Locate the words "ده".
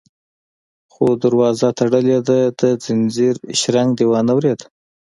2.27-2.39